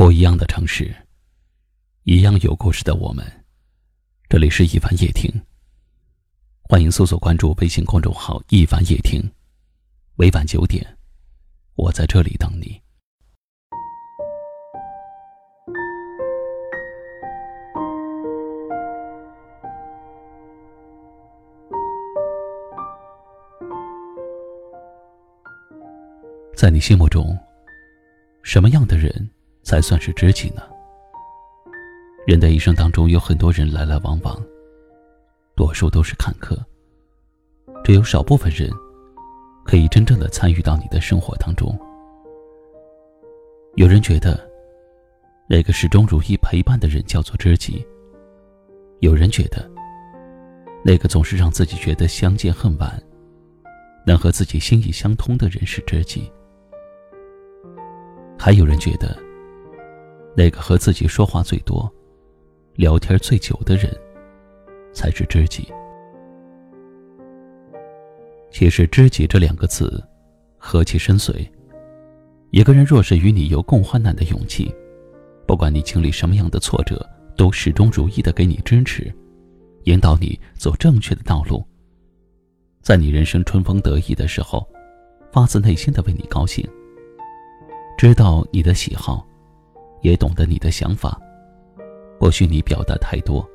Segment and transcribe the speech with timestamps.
[0.00, 0.96] 不一样的城市，
[2.04, 3.22] 一样有故事的我们。
[4.30, 5.30] 这里是一凡夜听，
[6.62, 9.22] 欢迎搜索关注微信公众号“一凡夜听”。
[10.16, 10.96] 每晚九点，
[11.74, 12.80] 我在这里等你。
[26.56, 27.38] 在你心目中，
[28.42, 29.30] 什么样的人？
[29.70, 30.62] 才算是知己呢。
[32.26, 34.36] 人的一生当中有很多人来来往往，
[35.54, 36.58] 多数都是坎坷。
[37.84, 38.68] 只有少部分人，
[39.64, 41.78] 可以真正的参与到你的生活当中。
[43.76, 44.44] 有人觉得，
[45.48, 47.80] 那个始终如一陪伴的人叫做知己；
[48.98, 49.70] 有人觉得，
[50.84, 53.00] 那个总是让自己觉得相见恨晚，
[54.04, 56.22] 能和自己心意相通的人是知己；
[58.36, 59.29] 还有人觉得。
[60.36, 61.90] 那个和自己说话最多、
[62.74, 63.90] 聊天最久的人，
[64.92, 65.68] 才是知己。
[68.50, 70.02] 其实“知己”这两个字，
[70.58, 71.48] 何其深邃。
[72.50, 74.74] 一个人若是与你有共患难的勇气，
[75.46, 79.12] 不管你经历什么样的挫折，都始终如一的给你支持，
[79.84, 81.64] 引导你走正确的道路。
[82.82, 84.66] 在你人生春风得意的时候，
[85.32, 86.68] 发自内心的为你高兴，
[87.96, 89.24] 知道你的喜好。
[90.02, 91.20] 也懂得你的想法，
[92.18, 93.48] 不需你表达太多，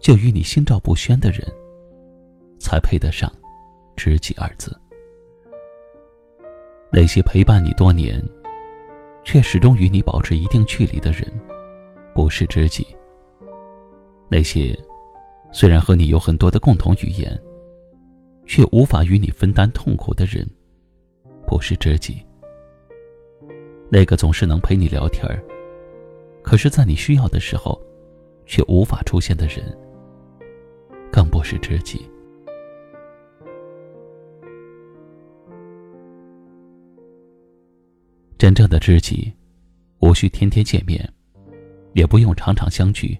[0.00, 1.40] 就与你心照不宣的人，
[2.58, 3.30] 才配得上
[3.96, 4.74] “知己”二字。
[6.90, 8.22] 那些陪伴你多年，
[9.24, 11.30] 却始终与你保持一定距离的人，
[12.14, 12.86] 不是知己。
[14.28, 14.78] 那些
[15.52, 17.38] 虽然和你有很多的共同语言，
[18.46, 20.48] 却无法与你分担痛苦的人，
[21.46, 22.24] 不是知己。
[23.90, 25.42] 那个总是能陪你聊天儿。
[26.46, 27.76] 可是，在你需要的时候，
[28.46, 29.76] 却无法出现的人，
[31.10, 32.08] 更不是知己。
[38.38, 39.34] 真正的知己，
[39.98, 41.12] 无需天天见面，
[41.94, 43.18] 也不用常常相聚，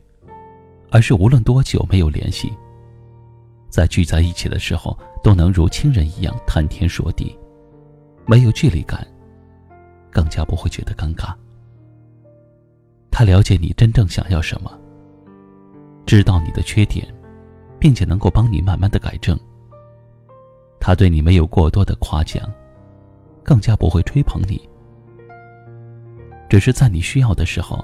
[0.92, 2.52] 而是无论多久没有联系，
[3.68, 7.36] 在聚在一起的时候，都能如亲人一样谈天说地，
[8.24, 9.04] 没有距离感，
[10.12, 11.34] 更加不会觉得尴尬。
[13.18, 14.70] 他了解你真正想要什么，
[16.04, 17.02] 知道你的缺点，
[17.78, 19.40] 并且能够帮你慢慢的改正。
[20.78, 22.46] 他对你没有过多的夸奖，
[23.42, 24.60] 更加不会吹捧你。
[26.50, 27.82] 只是在你需要的时候，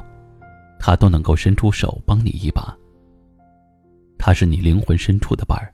[0.79, 2.77] 他都能够伸出手帮你一把。
[4.19, 5.73] 他是你灵魂深处的伴儿，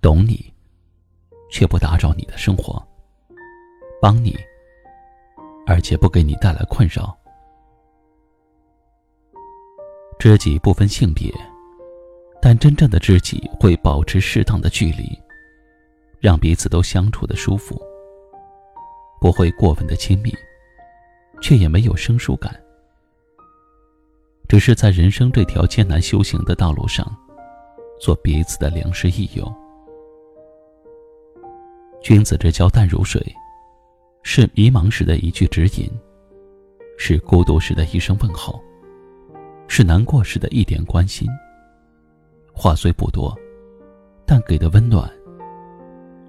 [0.00, 0.52] 懂你，
[1.48, 2.84] 却不打扰你的生活，
[4.02, 4.36] 帮你，
[5.64, 7.16] 而且不给你带来困扰。
[10.18, 11.32] 知己不分性别，
[12.40, 15.18] 但真正的知己会保持适当的距离，
[16.20, 17.80] 让彼此都相处的舒服。
[19.20, 20.32] 不会过分的亲密，
[21.40, 22.54] 却也没有生疏感。
[24.48, 27.04] 只是在人生这条艰难修行的道路上，
[28.00, 29.52] 做彼此的良师益友。
[32.02, 33.22] 君子之交淡如水，
[34.22, 35.90] 是迷茫时的一句指引，
[36.98, 38.62] 是孤独时的一声问候。
[39.68, 41.28] 是难过时的一点关心。
[42.52, 43.36] 话虽不多，
[44.24, 45.10] 但给的温暖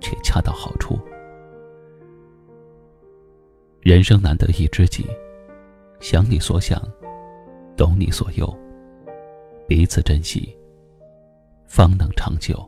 [0.02, 1.00] 却恰到好处。
[3.82, 5.06] 人生难得一知己，
[6.00, 6.82] 想你所想，
[7.78, 8.52] 懂你所忧，
[9.68, 10.58] 彼此珍惜，
[11.68, 12.68] 方能长久。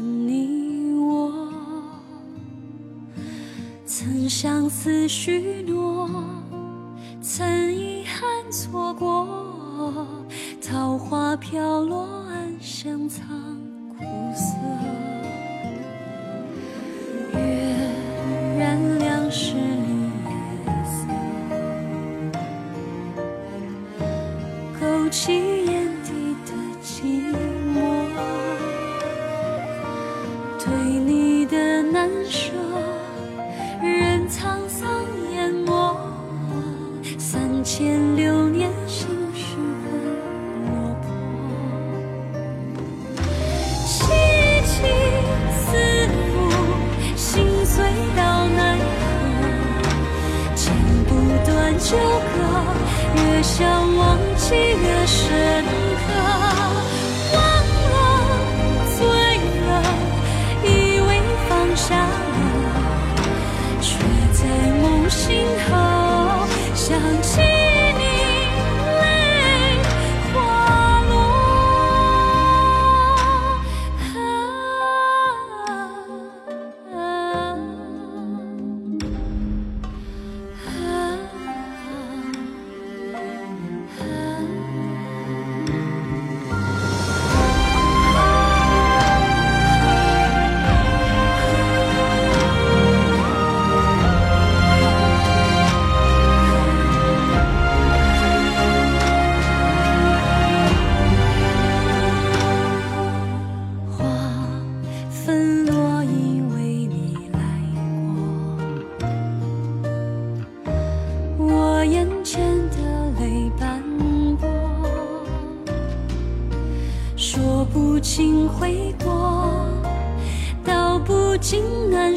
[0.00, 1.32] 你我，
[3.84, 6.08] 曾相思许诺，
[7.20, 10.06] 曾遗憾错过，
[10.60, 13.26] 桃花飘落，暗香藏
[13.90, 14.04] 苦
[14.34, 14.56] 涩。
[17.32, 17.38] 月
[18.58, 19.62] 染两世夜
[20.84, 21.06] 色，
[24.80, 25.47] 勾起。
[53.38, 56.47] 越想忘记越深刻。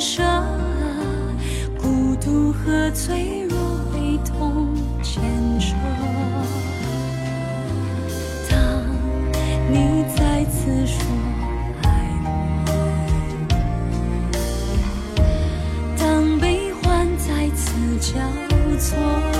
[0.01, 0.24] 舍
[1.80, 3.56] 孤独和脆弱
[3.94, 5.21] 被痛牵
[5.59, 5.75] 扯
[8.50, 8.83] 当
[9.71, 11.06] 你再次说
[11.83, 11.88] 爱
[12.65, 12.69] 我
[16.00, 17.69] 当悲欢再次
[18.00, 18.19] 交
[18.80, 19.31] 错